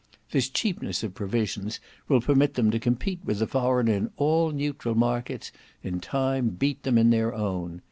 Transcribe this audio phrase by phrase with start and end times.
[0.31, 4.95] This cheapness of provisions will permit them to compete with the foreigner in all neutral
[4.95, 5.51] markets,
[5.83, 7.79] in time beat them in their own.